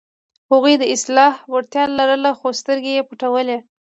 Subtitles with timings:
[0.51, 3.57] هغوی د اصلاح وړتیا لرله، خو سترګې یې پټولې.